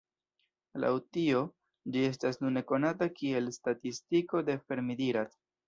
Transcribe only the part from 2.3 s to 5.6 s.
nune konata kiel Statistiko de Fermi–Dirac.